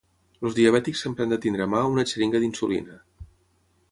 [0.47, 2.97] Els diabètics sempre han de tenir a mà una xeringa d'insulina.